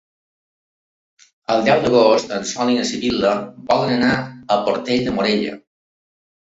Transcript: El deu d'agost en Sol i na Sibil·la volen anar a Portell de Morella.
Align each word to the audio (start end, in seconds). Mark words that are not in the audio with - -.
El 1.55 1.61
deu 1.67 1.83
d'agost 1.85 2.35
en 2.39 2.49
Sol 2.53 2.73
i 2.73 2.79
na 2.81 2.89
Sibil·la 2.93 3.37
volen 3.71 3.95
anar 4.01 4.19
a 4.59 4.63
Portell 4.69 5.09
de 5.11 5.19
Morella. 5.21 5.59